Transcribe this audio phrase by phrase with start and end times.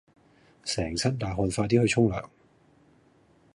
[0.63, 2.25] 成身大汗快啲去沖涼